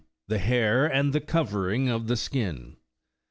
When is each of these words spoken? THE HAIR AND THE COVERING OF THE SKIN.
THE 0.29 0.39
HAIR 0.39 0.87
AND 0.87 1.13
THE 1.13 1.21
COVERING 1.21 1.87
OF 1.87 2.07
THE 2.07 2.17
SKIN. 2.17 2.77